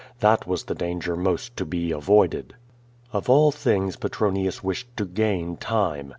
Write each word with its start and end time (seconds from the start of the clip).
That 0.19 0.47
was 0.47 0.63
the 0.63 0.73
danger 0.73 1.15
most 1.15 1.55
to 1.57 1.63
be 1.63 1.91
avoided. 1.91 2.55
Of 3.13 3.29
all 3.29 3.51
things 3.51 3.97
Petronius 3.97 4.63
wished 4.63 4.87
to 4.97 5.05
gain 5.05 5.57
time. 5.57 6.09